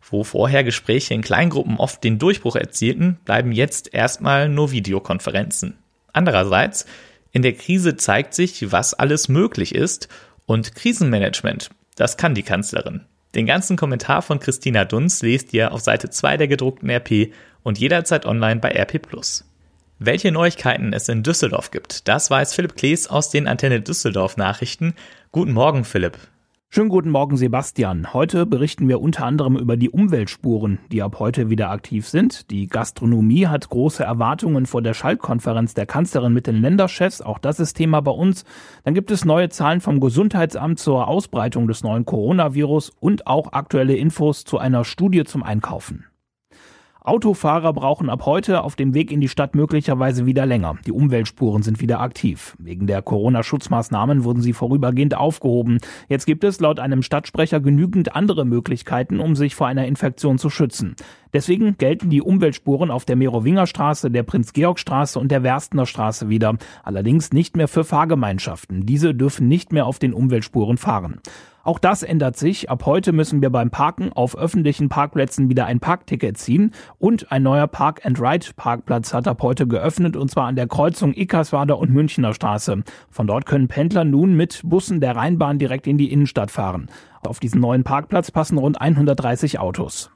Wo 0.02 0.24
vorher 0.24 0.64
Gespräche 0.64 1.14
in 1.14 1.22
Kleingruppen 1.22 1.78
oft 1.78 2.04
den 2.04 2.20
Durchbruch 2.20 2.56
erzielten, 2.56 3.18
bleiben 3.26 3.52
jetzt 3.54 3.94
erstmal 3.94 4.50
nur 4.50 4.72
Videokonferenzen. 4.72 5.78
Andererseits, 6.12 6.86
in 7.32 7.42
der 7.42 7.54
Krise 7.54 7.96
zeigt 7.96 8.34
sich, 8.36 8.72
was 8.72 8.94
alles 8.94 9.30
möglich 9.30 9.74
ist 9.74 10.10
und 10.46 10.76
Krisenmanagement, 10.76 11.70
das 11.96 12.18
kann 12.18 12.36
die 12.36 12.44
Kanzlerin. 12.44 13.06
Den 13.34 13.48
ganzen 13.48 13.78
Kommentar 13.78 14.22
von 14.22 14.40
Christina 14.40 14.86
Dunz 14.86 15.24
lest 15.24 15.54
ihr 15.54 15.72
auf 15.72 15.82
Seite 15.82 16.10
2 16.12 16.38
der 16.38 16.48
gedruckten 16.48 16.90
RP 16.90 17.34
und 17.64 17.80
jederzeit 17.80 18.28
online 18.28 18.60
bei 18.60 18.70
RP+. 18.70 19.00
Welche 20.06 20.34
Neuigkeiten 20.34 20.92
es 20.92 21.08
in 21.08 21.24
Düsseldorf 21.24 21.72
gibt, 21.72 22.10
das 22.10 22.30
weiß 22.30 22.54
Philipp 22.54 22.76
Klees 22.76 23.08
aus 23.08 23.30
den 23.30 23.48
Antenne 23.48 23.80
Düsseldorf 23.80 24.36
Nachrichten. 24.36 24.96
Guten 25.32 25.54
Morgen, 25.54 25.86
Philipp. 25.86 26.18
Schönen 26.68 26.90
guten 26.90 27.10
Morgen, 27.10 27.38
Sebastian. 27.38 28.14
Heute 28.14 28.46
berichten 28.46 28.90
wir 28.90 29.00
unter 29.00 29.26
anderem 29.26 29.56
über 29.56 29.78
die 29.78 29.90
Umweltspuren, 29.90 30.80
die 30.92 31.02
ab 31.02 31.20
heute 31.20 31.50
wieder 31.50 31.70
aktiv 31.70 32.06
sind. 32.06 32.52
Die 32.52 32.68
Gastronomie 32.68 33.48
hat 33.48 33.70
große 33.70 34.04
Erwartungen 34.04 34.66
vor 34.66 34.82
der 34.82 34.94
Schaltkonferenz 34.94 35.74
der 35.74 35.86
Kanzlerin 35.86 36.34
mit 36.34 36.48
den 36.48 36.62
Länderchefs. 36.62 37.22
Auch 37.22 37.40
das 37.40 37.62
ist 37.62 37.76
Thema 37.76 38.02
bei 38.02 38.12
uns. 38.12 38.44
Dann 38.84 38.96
gibt 38.96 39.10
es 39.10 39.24
neue 39.24 39.48
Zahlen 39.48 39.80
vom 39.80 40.02
Gesundheitsamt 40.02 40.80
zur 40.80 41.08
Ausbreitung 41.08 41.70
des 41.70 41.82
neuen 41.82 42.06
Coronavirus 42.06 42.92
und 43.00 43.26
auch 43.26 43.54
aktuelle 43.54 43.96
Infos 43.96 44.44
zu 44.44 44.58
einer 44.58 44.84
Studie 44.84 45.24
zum 45.24 45.44
Einkaufen. 45.44 46.08
Autofahrer 47.06 47.74
brauchen 47.74 48.10
ab 48.10 48.26
heute 48.26 48.64
auf 48.64 48.78
dem 48.78 48.94
Weg 48.94 49.12
in 49.12 49.20
die 49.20 49.28
Stadt 49.28 49.56
möglicherweise 49.56 50.26
wieder 50.26 50.46
länger. 50.46 50.78
Die 50.86 50.94
Umweltspuren 50.94 51.62
sind 51.62 51.82
wieder 51.82 52.00
aktiv. 52.00 52.56
Wegen 52.60 52.88
der 52.88 53.02
Corona-Schutzmaßnahmen 53.02 54.24
wurden 54.24 54.42
sie 54.42 54.54
vorübergehend 54.54 55.14
aufgehoben. 55.14 55.80
Jetzt 56.08 56.26
gibt 56.26 56.46
es 56.46 56.62
laut 56.62 56.80
einem 56.80 57.02
Stadtsprecher 57.04 57.60
genügend 57.60 58.16
andere 58.16 58.46
Möglichkeiten, 58.46 59.20
um 59.20 59.36
sich 59.36 59.54
vor 59.54 59.68
einer 59.68 59.86
Infektion 59.86 60.38
zu 60.38 60.50
schützen. 60.50 60.96
Deswegen 61.34 61.78
gelten 61.78 62.10
die 62.10 62.22
Umweltspuren 62.22 62.90
auf 62.90 63.04
der 63.04 63.18
Merowingerstraße, 63.18 64.10
der 64.10 64.24
Prinz-Georg-Straße 64.24 65.20
und 65.20 65.30
der 65.30 65.44
Werstener 65.44 65.86
Straße 65.86 66.30
wieder. 66.30 66.56
Allerdings 66.84 67.34
nicht 67.34 67.58
mehr 67.58 67.68
für 67.68 67.84
Fahrgemeinschaften. 67.84 68.86
Diese 68.86 69.14
dürfen 69.14 69.50
nicht 69.50 69.74
mehr 69.74 69.88
auf 69.88 70.00
den 70.00 70.14
Umweltspuren 70.14 70.78
fahren. 70.78 71.20
Auch 71.66 71.80
das 71.80 72.04
ändert 72.04 72.36
sich. 72.36 72.70
Ab 72.70 72.86
heute 72.86 73.14
müssen 73.14 73.42
wir 73.42 73.50
beim 73.50 73.72
Parken 73.72 74.12
auf 74.12 74.38
öffentlichen 74.38 74.90
Parkplätzen 74.90 75.50
wieder 75.50 75.66
ein 75.66 75.80
Parkticket 75.80 76.38
ziehen 76.38 76.72
und 77.00 77.32
ein 77.32 77.42
neuer 77.42 77.68
Park-and-Ride-Parkplatz 77.68 79.14
hat 79.14 79.30
ab 79.30 79.42
heute 79.42 79.66
geöffnet 79.66 80.18
und 80.18 80.30
zwar 80.30 80.48
an 80.48 80.58
der 80.58 80.68
Kreuzung 80.68 81.14
Ickerswader 81.14 81.78
und 81.78 81.90
Münchner 81.90 82.34
Straße. 82.34 82.84
Von 83.10 83.28
dort 83.28 83.46
können 83.46 83.70
Pendler 83.70 84.04
nun 84.04 84.36
mit 84.36 84.62
Bussen 84.66 85.00
der 85.00 85.16
Rheinbahn 85.16 85.58
direkt 85.58 85.88
in 85.88 85.98
die 85.98 86.12
Innenstadt 86.12 86.52
fahren. 86.52 86.90
Auf 87.22 87.40
diesen 87.40 87.62
neuen 87.62 87.86
Parkplatz 87.86 88.30
passen 88.30 88.58
rund 88.58 88.82
130 88.82 89.58
Autos. 89.60 90.12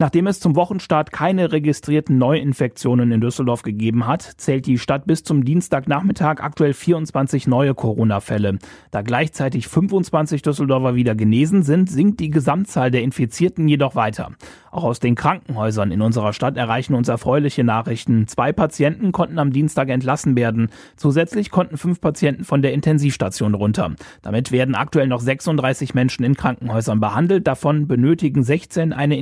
Nachdem 0.00 0.28
es 0.28 0.40
zum 0.40 0.56
Wochenstart 0.56 1.12
keine 1.12 1.52
registrierten 1.52 2.16
Neuinfektionen 2.16 3.12
in 3.12 3.20
Düsseldorf 3.20 3.60
gegeben 3.60 4.06
hat, 4.06 4.22
zählt 4.22 4.64
die 4.64 4.78
Stadt 4.78 5.04
bis 5.04 5.24
zum 5.24 5.44
Dienstagnachmittag 5.44 6.40
aktuell 6.40 6.72
24 6.72 7.46
neue 7.46 7.74
Corona-Fälle. 7.74 8.58
Da 8.92 9.02
gleichzeitig 9.02 9.68
25 9.68 10.40
Düsseldorfer 10.40 10.94
wieder 10.94 11.14
genesen 11.14 11.62
sind, 11.64 11.90
sinkt 11.90 12.18
die 12.20 12.30
Gesamtzahl 12.30 12.90
der 12.90 13.02
Infizierten 13.02 13.68
jedoch 13.68 13.94
weiter. 13.94 14.30
Auch 14.70 14.84
aus 14.84 15.00
den 15.00 15.16
Krankenhäusern 15.16 15.90
in 15.90 16.00
unserer 16.00 16.32
Stadt 16.32 16.56
erreichen 16.56 16.94
uns 16.94 17.08
erfreuliche 17.08 17.64
Nachrichten. 17.64 18.28
Zwei 18.28 18.52
Patienten 18.52 19.10
konnten 19.10 19.38
am 19.38 19.52
Dienstag 19.52 19.88
entlassen 19.88 20.36
werden. 20.36 20.68
Zusätzlich 20.96 21.50
konnten 21.50 21.76
fünf 21.76 22.00
Patienten 22.00 22.44
von 22.44 22.62
der 22.62 22.72
Intensivstation 22.72 23.54
runter. 23.54 23.92
Damit 24.22 24.52
werden 24.52 24.76
aktuell 24.76 25.08
noch 25.08 25.20
36 25.20 25.92
Menschen 25.94 26.24
in 26.24 26.36
Krankenhäusern 26.36 27.00
behandelt. 27.00 27.48
Davon 27.48 27.88
benötigen 27.88 28.44
16 28.44 28.92
eine 28.92 29.18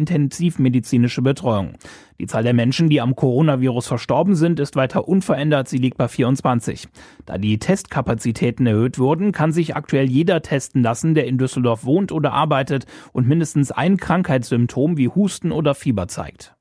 intensivmedizinische 0.68 1.22
Betreuung. 1.22 1.72
Die 2.20 2.26
Zahl 2.26 2.42
der 2.42 2.54
Menschen, 2.54 2.88
die 2.88 3.00
am 3.00 3.16
Coronavirus 3.16 3.86
verstorben 3.86 4.34
sind, 4.34 4.60
ist 4.60 4.76
weiter 4.76 5.08
unverändert. 5.08 5.68
Sie 5.68 5.78
liegt 5.78 5.96
bei 5.96 6.08
24. 6.08 6.88
Da 7.26 7.38
die 7.38 7.58
Testkapazitäten 7.58 8.66
erhöht 8.66 8.98
wurden, 8.98 9.32
kann 9.32 9.52
sich 9.52 9.76
aktuell 9.76 10.08
jeder 10.08 10.42
testen 10.42 10.82
lassen, 10.82 11.14
der 11.14 11.26
in 11.26 11.38
Düsseldorf 11.38 11.84
wohnt 11.84 12.12
oder 12.12 12.32
arbeitet 12.32 12.86
und 13.12 13.28
mindestens 13.28 13.70
ein 13.70 13.96
Krankheitssymptom 13.96 14.96
wie 14.96 15.08
Husten 15.08 15.52
oder 15.52 15.74
Fieber 15.74 16.08
zeigt. 16.08 16.57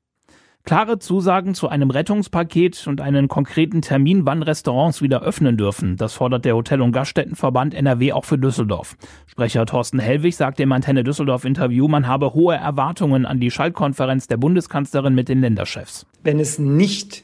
Klare 0.67 0.99
Zusagen 0.99 1.55
zu 1.55 1.69
einem 1.69 1.91
Rettungspaket 1.91 2.87
und 2.87 2.99
einen 2.99 3.29
konkreten 3.29 3.81
Termin, 3.81 4.25
wann 4.25 4.43
Restaurants 4.43 5.01
wieder 5.01 5.21
öffnen 5.23 5.55
dürfen. 5.55 5.95
Das 5.95 6.15
fordert 6.15 6.43
der 6.43 6.57
Hotel- 6.57 6.81
und 6.81 6.91
Gaststättenverband 6.91 7.73
NRW 7.73 8.11
auch 8.11 8.25
für 8.25 8.37
Düsseldorf. 8.37 8.97
Sprecher 9.27 9.65
Thorsten 9.65 9.97
Hellwig 9.97 10.35
sagte 10.35 10.63
im 10.63 10.73
Antenne 10.73 11.05
Düsseldorf 11.05 11.45
Interview, 11.45 11.87
man 11.87 12.05
habe 12.05 12.33
hohe 12.33 12.55
Erwartungen 12.55 13.25
an 13.25 13.39
die 13.39 13.49
Schaltkonferenz 13.49 14.27
der 14.27 14.35
Bundeskanzlerin 14.35 15.15
mit 15.15 15.29
den 15.29 15.39
Länderchefs. 15.39 16.05
Wenn 16.23 16.37
es 16.37 16.59
nicht 16.59 17.23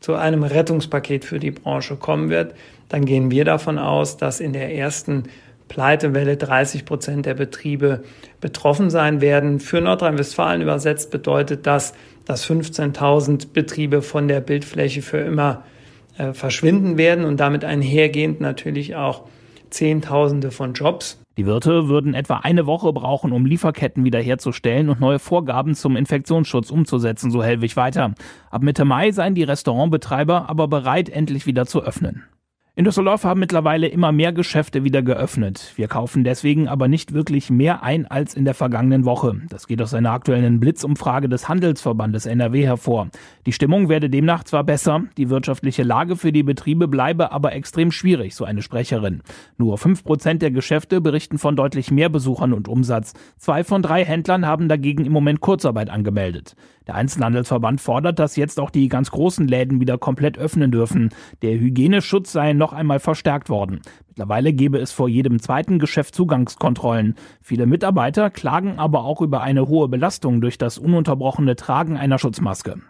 zu 0.00 0.14
einem 0.14 0.42
Rettungspaket 0.42 1.24
für 1.24 1.38
die 1.38 1.52
Branche 1.52 1.96
kommen 1.96 2.28
wird, 2.28 2.54
dann 2.90 3.06
gehen 3.06 3.30
wir 3.30 3.46
davon 3.46 3.78
aus, 3.78 4.18
dass 4.18 4.38
in 4.38 4.52
der 4.52 4.74
ersten 4.74 5.22
Pleitewelle 5.68 6.36
30 6.36 6.84
Prozent 6.84 7.24
der 7.24 7.32
Betriebe 7.32 8.02
betroffen 8.42 8.90
sein 8.90 9.22
werden. 9.22 9.60
Für 9.60 9.80
Nordrhein-Westfalen 9.80 10.60
übersetzt 10.60 11.10
bedeutet 11.10 11.66
das, 11.66 11.94
dass 12.24 12.48
15.000 12.48 13.52
Betriebe 13.52 14.02
von 14.02 14.28
der 14.28 14.40
Bildfläche 14.40 15.02
für 15.02 15.18
immer 15.18 15.64
äh, 16.18 16.32
verschwinden 16.32 16.98
werden 16.98 17.24
und 17.24 17.40
damit 17.40 17.64
einhergehend 17.64 18.40
natürlich 18.40 18.96
auch 18.96 19.24
Zehntausende 19.70 20.50
von 20.50 20.74
Jobs. 20.74 21.18
Die 21.38 21.46
Wirte 21.46 21.88
würden 21.88 22.12
etwa 22.12 22.38
eine 22.38 22.66
Woche 22.66 22.92
brauchen, 22.92 23.32
um 23.32 23.46
Lieferketten 23.46 24.04
wiederherzustellen 24.04 24.90
und 24.90 25.00
neue 25.00 25.18
Vorgaben 25.18 25.74
zum 25.74 25.96
Infektionsschutz 25.96 26.70
umzusetzen, 26.70 27.30
so 27.30 27.42
Hellwig 27.42 27.76
weiter. 27.76 28.14
Ab 28.50 28.62
Mitte 28.62 28.84
Mai 28.84 29.12
seien 29.12 29.34
die 29.34 29.42
Restaurantbetreiber 29.42 30.50
aber 30.50 30.68
bereit, 30.68 31.08
endlich 31.08 31.46
wieder 31.46 31.64
zu 31.64 31.82
öffnen. 31.82 32.24
In 32.74 32.84
Düsseldorf 32.86 33.24
haben 33.24 33.38
mittlerweile 33.38 33.86
immer 33.88 34.12
mehr 34.12 34.32
Geschäfte 34.32 34.82
wieder 34.82 35.02
geöffnet. 35.02 35.74
Wir 35.76 35.88
kaufen 35.88 36.24
deswegen 36.24 36.68
aber 36.68 36.88
nicht 36.88 37.12
wirklich 37.12 37.50
mehr 37.50 37.82
ein 37.82 38.06
als 38.06 38.32
in 38.32 38.46
der 38.46 38.54
vergangenen 38.54 39.04
Woche. 39.04 39.42
Das 39.50 39.66
geht 39.66 39.82
aus 39.82 39.92
einer 39.92 40.12
aktuellen 40.12 40.58
Blitzumfrage 40.58 41.28
des 41.28 41.50
Handelsverbandes 41.50 42.24
NRW 42.24 42.64
hervor. 42.64 43.08
Die 43.44 43.52
Stimmung 43.52 43.90
werde 43.90 44.08
demnach 44.08 44.44
zwar 44.44 44.64
besser, 44.64 45.04
die 45.18 45.28
wirtschaftliche 45.28 45.82
Lage 45.82 46.16
für 46.16 46.32
die 46.32 46.42
Betriebe 46.42 46.88
bleibe 46.88 47.30
aber 47.30 47.52
extrem 47.52 47.92
schwierig, 47.92 48.34
so 48.34 48.46
eine 48.46 48.62
Sprecherin. 48.62 49.20
Nur 49.58 49.76
fünf 49.76 50.02
Prozent 50.02 50.40
der 50.40 50.50
Geschäfte 50.50 51.02
berichten 51.02 51.36
von 51.36 51.56
deutlich 51.56 51.90
mehr 51.90 52.08
Besuchern 52.08 52.54
und 52.54 52.68
Umsatz. 52.68 53.12
Zwei 53.36 53.64
von 53.64 53.82
drei 53.82 54.02
Händlern 54.02 54.46
haben 54.46 54.70
dagegen 54.70 55.04
im 55.04 55.12
Moment 55.12 55.42
Kurzarbeit 55.42 55.90
angemeldet. 55.90 56.56
Der 56.86 56.96
Einzelhandelsverband 56.96 57.80
fordert, 57.80 58.18
dass 58.18 58.36
jetzt 58.36 58.58
auch 58.58 58.70
die 58.70 58.88
ganz 58.88 59.10
großen 59.10 59.46
Läden 59.46 59.80
wieder 59.80 59.98
komplett 59.98 60.38
öffnen 60.38 60.70
dürfen. 60.70 61.10
Der 61.42 61.52
Hygieneschutz 61.52 62.32
sei 62.32 62.52
noch 62.52 62.72
einmal 62.72 62.98
verstärkt 62.98 63.48
worden. 63.48 63.80
Mittlerweile 64.08 64.52
gebe 64.52 64.78
es 64.78 64.92
vor 64.92 65.08
jedem 65.08 65.40
zweiten 65.40 65.78
Geschäft 65.78 66.14
Zugangskontrollen. 66.14 67.14
Viele 67.40 67.66
Mitarbeiter 67.66 68.30
klagen 68.30 68.78
aber 68.78 69.04
auch 69.04 69.20
über 69.20 69.42
eine 69.42 69.68
hohe 69.68 69.88
Belastung 69.88 70.40
durch 70.40 70.58
das 70.58 70.78
ununterbrochene 70.78 71.56
Tragen 71.56 71.96
einer 71.96 72.18
Schutzmaske. 72.18 72.80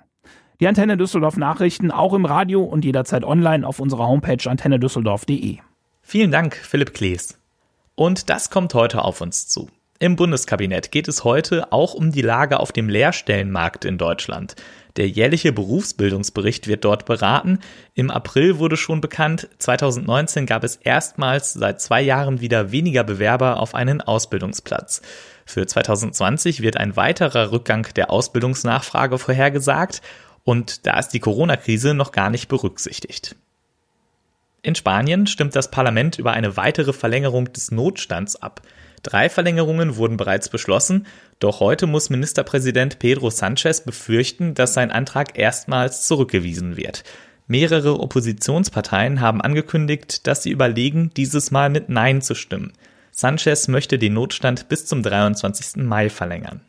Die 0.61 0.69
Antenne 0.69 0.97
Düsseldorf 0.97 1.37
Nachrichten 1.37 1.91
auch 1.91 2.15
im 2.15 2.25
Radio 2.25 2.63
und 2.63 2.85
jederzeit 2.85 3.25
online 3.25 3.67
auf 3.67 3.81
unserer 3.81 4.07
Homepage 4.07 4.49
antennedüsseldorf.de. 4.49 5.59
Vielen 6.03 6.31
Dank, 6.31 6.55
Philipp 6.55 6.95
Klees. 6.95 7.39
Und 7.95 8.31
das 8.31 8.51
kommt 8.51 8.75
heute 8.75 9.03
auf 9.03 9.21
uns 9.21 9.49
zu. 9.49 9.69
Im 10.03 10.17
Bundeskabinett 10.17 10.91
geht 10.91 11.07
es 11.07 11.23
heute 11.23 11.71
auch 11.71 11.95
um 11.95 12.11
die 12.11 12.23
Lage 12.23 12.59
auf 12.59 12.73
dem 12.73 12.89
Lehrstellenmarkt 12.89 13.85
in 13.85 13.99
Deutschland. 13.99 14.57
Der 14.97 15.07
jährliche 15.07 15.53
Berufsbildungsbericht 15.53 16.67
wird 16.67 16.85
dort 16.85 17.05
beraten. 17.05 17.61
Im 17.95 18.11
April 18.11 18.59
wurde 18.59 18.77
schon 18.77 19.01
bekannt, 19.01 19.49
2019 19.59 20.45
gab 20.45 20.65
es 20.65 20.75
erstmals 20.75 21.53
seit 21.53 21.81
zwei 21.81 22.03
Jahren 22.03 22.41
wieder 22.41 22.73
weniger 22.73 23.05
Bewerber 23.05 23.61
auf 23.61 23.77
einen 23.77 24.01
Ausbildungsplatz. 24.01 25.03
Für 25.47 25.69
2020 25.69 26.63
wird 26.63 26.79
ein 26.79 26.97
weiterer 26.97 27.53
Rückgang 27.53 27.87
der 27.95 28.11
Ausbildungsnachfrage 28.11 29.19
vorhergesagt 29.19 30.03
und 30.43 30.85
da 30.85 30.99
ist 30.99 31.11
die 31.11 31.21
Corona-Krise 31.21 31.95
noch 31.95 32.11
gar 32.11 32.29
nicht 32.29 32.49
berücksichtigt. 32.49 33.37
In 34.63 34.75
Spanien 34.75 35.29
stimmt 35.29 35.55
das 35.55 35.71
Parlament 35.71 36.19
über 36.19 36.33
eine 36.33 36.57
weitere 36.57 36.93
Verlängerung 36.93 37.53
des 37.53 37.71
Notstands 37.71 38.35
ab. 38.35 38.63
Drei 39.03 39.29
Verlängerungen 39.29 39.97
wurden 39.97 40.17
bereits 40.17 40.49
beschlossen, 40.49 41.07
doch 41.41 41.59
heute 41.59 41.87
muss 41.87 42.11
Ministerpräsident 42.11 43.01
Pedro 43.01 43.31
Sanchez 43.31 43.81
befürchten, 43.81 44.55
dass 44.55 44.75
sein 44.75 44.93
Antrag 44.93 45.39
erstmals 45.39 46.07
zurückgewiesen 46.07 46.77
wird. 46.77 47.03
Mehrere 47.49 47.99
Oppositionsparteien 47.99 49.21
haben 49.21 49.41
angekündigt, 49.41 50.27
dass 50.27 50.45
sie 50.45 50.51
überlegen, 50.51 51.11
dieses 51.17 51.51
Mal 51.51 51.69
mit 51.69 51.89
Nein 51.89 52.23
zu 52.23 52.35
stimmen. 52.35 52.73
Sanchez 53.11 53.69
möchte 53.69 53.99
den 53.99 54.15
Notstand 54.15 54.69
bis 54.69 54.87
zum 54.87 55.03
23. 55.03 55.83
Mai 55.83 56.09
verlängern. 56.09 56.61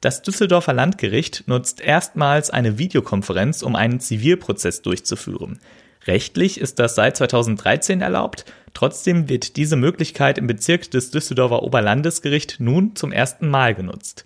Das 0.00 0.22
Düsseldorfer 0.22 0.72
Landgericht 0.72 1.44
nutzt 1.46 1.80
erstmals 1.80 2.50
eine 2.50 2.78
Videokonferenz, 2.78 3.62
um 3.62 3.76
einen 3.76 4.00
Zivilprozess 4.00 4.82
durchzuführen. 4.82 5.60
Rechtlich 6.06 6.60
ist 6.60 6.78
das 6.78 6.94
seit 6.94 7.16
2013 7.16 8.00
erlaubt, 8.00 8.44
trotzdem 8.74 9.28
wird 9.28 9.56
diese 9.56 9.76
Möglichkeit 9.76 10.36
im 10.36 10.46
Bezirk 10.46 10.90
des 10.90 11.10
Düsseldorfer 11.10 11.62
Oberlandesgericht 11.62 12.56
nun 12.58 12.94
zum 12.96 13.12
ersten 13.12 13.48
Mal 13.48 13.74
genutzt. 13.74 14.24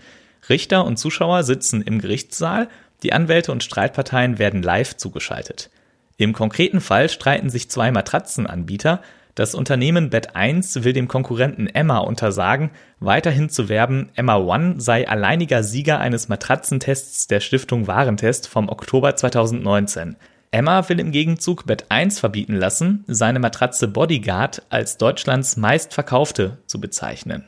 Richter 0.48 0.84
und 0.84 0.98
Zuschauer 0.98 1.44
sitzen 1.44 1.82
im 1.82 2.00
Gerichtssaal, 2.00 2.68
die 3.02 3.12
Anwälte 3.12 3.52
und 3.52 3.62
Streitparteien 3.62 4.38
werden 4.38 4.62
live 4.62 4.96
zugeschaltet. 4.96 5.70
Im 6.16 6.32
konkreten 6.32 6.80
Fall 6.80 7.08
streiten 7.08 7.48
sich 7.48 7.70
zwei 7.70 7.92
Matratzenanbieter, 7.92 9.02
Das 9.36 9.54
Unternehmen 9.54 10.10
Bet1 10.10 10.82
will 10.82 10.92
dem 10.92 11.06
Konkurrenten 11.06 11.68
Emma 11.68 11.98
untersagen, 11.98 12.70
weiterhin 12.98 13.48
zu 13.48 13.68
werben, 13.68 14.10
Emma 14.16 14.36
One 14.36 14.80
sei 14.80 15.06
alleiniger 15.08 15.62
Sieger 15.62 16.00
eines 16.00 16.28
Matratzentests 16.28 17.28
der 17.28 17.38
Stiftung 17.38 17.86
Warentest 17.86 18.48
vom 18.48 18.68
Oktober 18.68 19.14
2019. 19.14 20.16
Emma 20.50 20.88
will 20.88 20.98
im 20.98 21.12
Gegenzug 21.12 21.64
Bet1 21.66 22.18
verbieten 22.18 22.56
lassen, 22.56 23.04
seine 23.06 23.38
Matratze 23.38 23.86
Bodyguard 23.86 24.62
als 24.70 24.96
Deutschlands 24.96 25.56
meistverkaufte 25.56 26.58
zu 26.66 26.80
bezeichnen. 26.80 27.44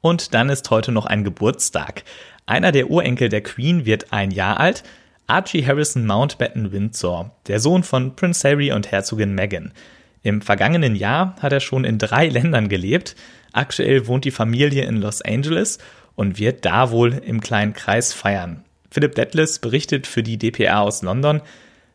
Und 0.00 0.32
dann 0.32 0.48
ist 0.48 0.70
heute 0.70 0.92
noch 0.92 1.06
ein 1.06 1.24
Geburtstag. 1.24 2.04
Einer 2.46 2.72
der 2.72 2.90
Urenkel 2.90 3.28
der 3.28 3.42
Queen 3.42 3.84
wird 3.84 4.12
ein 4.12 4.30
Jahr 4.30 4.58
alt, 4.58 4.84
Archie 5.26 5.66
Harrison 5.66 6.06
Mountbatten 6.06 6.72
Windsor, 6.72 7.32
der 7.46 7.60
Sohn 7.60 7.82
von 7.82 8.16
Prince 8.16 8.48
Harry 8.48 8.72
und 8.72 8.90
Herzogin 8.90 9.34
Meghan. 9.34 9.72
Im 10.22 10.40
vergangenen 10.40 10.96
Jahr 10.96 11.36
hat 11.40 11.52
er 11.52 11.60
schon 11.60 11.84
in 11.84 11.98
drei 11.98 12.28
Ländern 12.28 12.68
gelebt. 12.68 13.14
Aktuell 13.52 14.06
wohnt 14.06 14.24
die 14.24 14.30
Familie 14.30 14.84
in 14.84 14.96
Los 14.96 15.20
Angeles 15.20 15.78
und 16.14 16.38
wird 16.38 16.64
da 16.64 16.90
wohl 16.90 17.12
im 17.12 17.40
kleinen 17.42 17.74
Kreis 17.74 18.14
feiern. 18.14 18.64
Philip 18.90 19.14
Detless 19.14 19.58
berichtet 19.58 20.06
für 20.06 20.22
die 20.22 20.38
DPA 20.38 20.80
aus 20.80 21.02
London. 21.02 21.42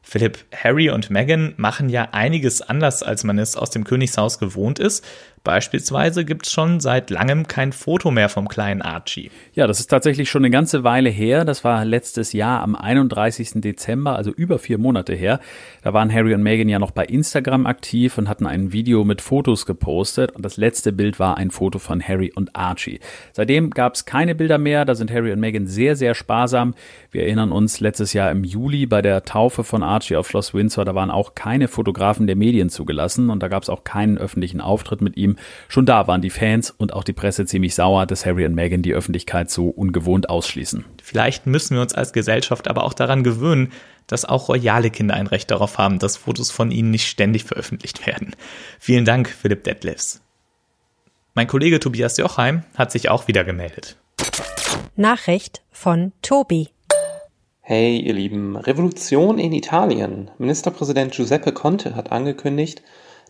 Philipp, 0.05 0.45
Harry 0.53 0.89
und 0.89 1.09
Meghan 1.09 1.53
machen 1.55 1.89
ja 1.89 2.09
einiges 2.11 2.61
anders, 2.61 3.01
als 3.01 3.23
man 3.23 3.39
es 3.39 3.55
aus 3.55 3.69
dem 3.69 3.85
Königshaus 3.85 4.37
gewohnt 4.37 4.77
ist. 4.77 5.03
Beispielsweise 5.43 6.23
gibt 6.23 6.45
es 6.45 6.53
schon 6.53 6.79
seit 6.79 7.09
langem 7.09 7.47
kein 7.49 7.73
Foto 7.73 8.11
mehr 8.11 8.29
vom 8.29 8.47
kleinen 8.47 8.81
Archie. 8.81 9.29
Ja, 9.53 9.67
das 9.67 9.81
ist 9.81 9.87
tatsächlich 9.87 10.29
schon 10.29 10.41
eine 10.41 10.51
ganze 10.51 10.85
Weile 10.85 11.09
her. 11.09 11.43
Das 11.43 11.65
war 11.65 11.83
letztes 11.83 12.31
Jahr 12.31 12.61
am 12.61 12.77
31. 12.77 13.55
Dezember, 13.55 14.15
also 14.15 14.31
über 14.31 14.57
vier 14.57 14.77
Monate 14.77 15.13
her. 15.13 15.41
Da 15.81 15.93
waren 15.93 16.13
Harry 16.13 16.33
und 16.33 16.43
Meghan 16.43 16.69
ja 16.69 16.79
noch 16.79 16.91
bei 16.91 17.03
Instagram 17.03 17.65
aktiv 17.65 18.17
und 18.17 18.29
hatten 18.29 18.47
ein 18.47 18.71
Video 18.71 19.03
mit 19.03 19.19
Fotos 19.19 19.65
gepostet. 19.65 20.31
Und 20.31 20.45
das 20.45 20.55
letzte 20.55 20.93
Bild 20.93 21.19
war 21.19 21.35
ein 21.35 21.51
Foto 21.51 21.77
von 21.77 22.01
Harry 22.01 22.31
und 22.33 22.55
Archie. 22.55 23.01
Seitdem 23.33 23.69
gab 23.69 23.95
es 23.95 24.05
keine 24.05 24.35
Bilder 24.35 24.57
mehr. 24.57 24.85
Da 24.85 24.95
sind 24.95 25.11
Harry 25.11 25.33
und 25.33 25.41
Meghan 25.41 25.67
sehr, 25.67 25.97
sehr 25.97 26.15
sparsam. 26.15 26.73
Wir 27.11 27.23
erinnern 27.23 27.51
uns 27.51 27.81
letztes 27.81 28.13
Jahr 28.13 28.31
im 28.31 28.45
Juli 28.45 28.85
bei 28.85 29.01
der 29.01 29.25
Taufe 29.25 29.65
von 29.65 29.83
Archie 29.83 30.15
auf 30.15 30.29
Schloss 30.29 30.53
Windsor. 30.53 30.85
Da 30.85 30.95
waren 30.95 31.11
auch 31.11 31.35
keine 31.35 31.67
Fotografen 31.67 32.27
der 32.27 32.37
Medien 32.37 32.69
zugelassen 32.69 33.29
und 33.29 33.43
da 33.43 33.49
gab 33.49 33.63
es 33.63 33.69
auch 33.69 33.83
keinen 33.83 34.17
öffentlichen 34.17 34.61
Auftritt 34.61 35.01
mit 35.01 35.17
ihm. 35.17 35.32
Schon 35.67 35.85
da 35.85 36.07
waren 36.07 36.21
die 36.21 36.29
Fans 36.29 36.71
und 36.71 36.93
auch 36.93 37.03
die 37.03 37.13
Presse 37.13 37.45
ziemlich 37.45 37.75
sauer, 37.75 38.05
dass 38.05 38.25
Harry 38.25 38.45
und 38.45 38.55
Meghan 38.55 38.81
die 38.81 38.93
Öffentlichkeit 38.93 39.49
so 39.49 39.69
ungewohnt 39.69 40.29
ausschließen. 40.29 40.85
Vielleicht 41.01 41.47
müssen 41.47 41.75
wir 41.75 41.81
uns 41.81 41.93
als 41.93 42.13
Gesellschaft 42.13 42.67
aber 42.67 42.83
auch 42.83 42.93
daran 42.93 43.23
gewöhnen, 43.23 43.71
dass 44.07 44.25
auch 44.25 44.49
royale 44.49 44.89
Kinder 44.89 45.15
ein 45.15 45.27
Recht 45.27 45.51
darauf 45.51 45.77
haben, 45.77 45.99
dass 45.99 46.17
Fotos 46.17 46.51
von 46.51 46.71
ihnen 46.71 46.91
nicht 46.91 47.07
ständig 47.07 47.43
veröffentlicht 47.45 48.05
werden. 48.05 48.35
Vielen 48.79 49.05
Dank, 49.05 49.29
Philipp 49.29 49.63
Detlefs. 49.63 50.21
Mein 51.35 51.47
Kollege 51.47 51.79
Tobias 51.79 52.17
Jochheim 52.17 52.63
hat 52.75 52.91
sich 52.91 53.09
auch 53.09 53.27
wieder 53.27 53.43
gemeldet. 53.43 53.97
Nachricht 54.95 55.63
von 55.71 56.11
Tobi. 56.21 56.69
Hey, 57.61 57.97
ihr 57.97 58.13
Lieben, 58.13 58.57
Revolution 58.57 59.39
in 59.39 59.53
Italien. 59.53 60.29
Ministerpräsident 60.37 61.13
Giuseppe 61.13 61.53
Conte 61.53 61.95
hat 61.95 62.11
angekündigt, 62.11 62.83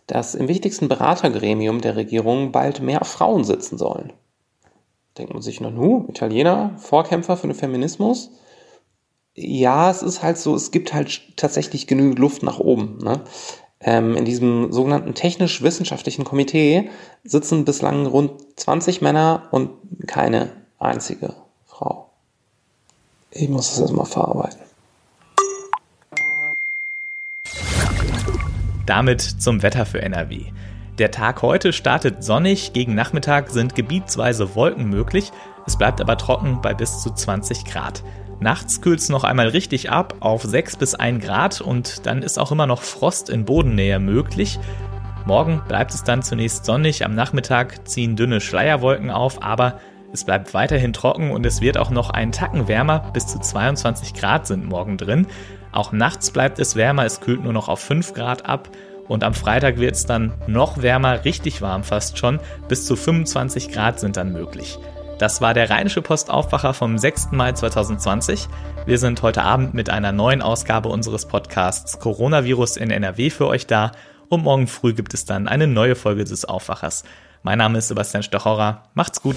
dass 0.06 0.34
im 0.34 0.48
wichtigsten 0.48 0.88
Beratergremium 0.88 1.80
der 1.80 1.96
Regierung 1.96 2.52
bald 2.52 2.80
mehr 2.80 3.04
Frauen 3.04 3.44
sitzen 3.44 3.78
sollen. 3.78 4.12
Denkt 5.16 5.32
man 5.32 5.42
sich, 5.42 5.60
na 5.60 5.70
nu, 5.70 6.06
Italiener, 6.08 6.76
Vorkämpfer 6.78 7.36
für 7.36 7.46
den 7.46 7.54
Feminismus? 7.54 8.30
Ja, 9.34 9.90
es 9.90 10.02
ist 10.02 10.22
halt 10.22 10.38
so, 10.38 10.54
es 10.54 10.70
gibt 10.70 10.92
halt 10.92 11.36
tatsächlich 11.36 11.86
genügend 11.86 12.18
Luft 12.18 12.42
nach 12.42 12.58
oben. 12.58 12.98
Ne? 12.98 13.22
Ähm, 13.80 14.16
in 14.16 14.24
diesem 14.24 14.72
sogenannten 14.72 15.14
technisch-wissenschaftlichen 15.14 16.24
Komitee 16.24 16.90
sitzen 17.22 17.64
bislang 17.64 18.06
rund 18.06 18.32
20 18.56 19.02
Männer 19.02 19.48
und 19.50 19.70
keine 20.06 20.50
einzige 20.78 21.34
Frau. 21.66 22.10
Ich 23.30 23.48
muss 23.48 23.70
das 23.70 23.80
erstmal 23.80 24.06
verarbeiten. 24.06 24.60
Damit 28.86 29.22
zum 29.22 29.62
Wetter 29.62 29.86
für 29.86 30.02
NRW. 30.02 30.46
Der 30.98 31.10
Tag 31.10 31.42
heute 31.42 31.72
startet 31.72 32.22
sonnig, 32.22 32.72
gegen 32.72 32.94
Nachmittag 32.94 33.50
sind 33.50 33.74
gebietsweise 33.74 34.54
Wolken 34.54 34.88
möglich, 34.88 35.32
es 35.66 35.76
bleibt 35.76 36.00
aber 36.00 36.18
trocken 36.18 36.60
bei 36.60 36.74
bis 36.74 37.00
zu 37.00 37.10
20 37.10 37.64
Grad. 37.64 38.04
Nachts 38.40 38.80
kühlt 38.80 39.00
es 39.00 39.08
noch 39.08 39.24
einmal 39.24 39.48
richtig 39.48 39.90
ab 39.90 40.16
auf 40.20 40.42
6 40.42 40.76
bis 40.76 40.94
1 40.94 41.24
Grad 41.24 41.60
und 41.60 42.06
dann 42.06 42.22
ist 42.22 42.38
auch 42.38 42.52
immer 42.52 42.66
noch 42.66 42.82
Frost 42.82 43.30
in 43.30 43.44
Bodennähe 43.44 43.98
möglich. 43.98 44.58
Morgen 45.24 45.62
bleibt 45.66 45.94
es 45.94 46.04
dann 46.04 46.22
zunächst 46.22 46.66
sonnig, 46.66 47.04
am 47.04 47.14
Nachmittag 47.14 47.88
ziehen 47.88 48.16
dünne 48.16 48.42
Schleierwolken 48.42 49.10
auf, 49.10 49.42
aber 49.42 49.80
es 50.12 50.24
bleibt 50.24 50.52
weiterhin 50.52 50.92
trocken 50.92 51.30
und 51.30 51.46
es 51.46 51.60
wird 51.60 51.78
auch 51.78 51.90
noch 51.90 52.10
einen 52.10 52.32
Tacken 52.32 52.68
wärmer, 52.68 53.10
bis 53.12 53.26
zu 53.26 53.40
22 53.40 54.14
Grad 54.14 54.46
sind 54.46 54.68
morgen 54.68 54.98
drin. 54.98 55.26
Auch 55.74 55.90
nachts 55.90 56.30
bleibt 56.30 56.60
es 56.60 56.76
wärmer, 56.76 57.04
es 57.04 57.20
kühlt 57.20 57.42
nur 57.42 57.52
noch 57.52 57.68
auf 57.68 57.80
5 57.80 58.14
Grad 58.14 58.46
ab. 58.46 58.68
Und 59.08 59.24
am 59.24 59.34
Freitag 59.34 59.78
wird 59.78 59.96
es 59.96 60.06
dann 60.06 60.32
noch 60.46 60.80
wärmer, 60.82 61.24
richtig 61.24 61.62
warm 61.62 61.82
fast 61.82 62.16
schon. 62.16 62.38
Bis 62.68 62.86
zu 62.86 62.94
25 62.94 63.72
Grad 63.72 63.98
sind 63.98 64.16
dann 64.16 64.32
möglich. 64.32 64.78
Das 65.18 65.40
war 65.40 65.52
der 65.52 65.70
Rheinische 65.70 66.00
Postaufwacher 66.00 66.74
vom 66.74 66.96
6. 66.96 67.32
Mai 67.32 67.52
2020. 67.52 68.48
Wir 68.86 68.98
sind 68.98 69.20
heute 69.22 69.42
Abend 69.42 69.74
mit 69.74 69.90
einer 69.90 70.12
neuen 70.12 70.42
Ausgabe 70.42 70.90
unseres 70.90 71.26
Podcasts 71.26 71.98
Coronavirus 71.98 72.76
in 72.76 72.92
NRW 72.92 73.30
für 73.30 73.48
euch 73.48 73.66
da. 73.66 73.90
Und 74.28 74.44
morgen 74.44 74.68
früh 74.68 74.94
gibt 74.94 75.12
es 75.12 75.24
dann 75.24 75.48
eine 75.48 75.66
neue 75.66 75.96
Folge 75.96 76.22
des 76.22 76.44
Aufwachers. 76.44 77.02
Mein 77.42 77.58
Name 77.58 77.78
ist 77.78 77.88
Sebastian 77.88 78.22
Stochorer. 78.22 78.84
Macht's 78.94 79.20
gut. 79.20 79.36